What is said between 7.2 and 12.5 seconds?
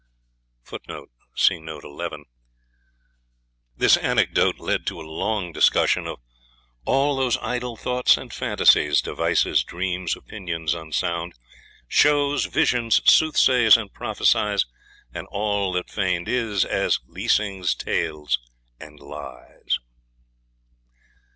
idle thoughts and fantasies, Devices, dreams, opinions unsound, Shows,